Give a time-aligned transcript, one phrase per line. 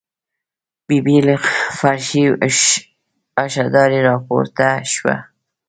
[0.87, 1.35] ببۍ له
[1.79, 2.23] فرشي
[3.43, 5.15] اشدارې راپورته شوه.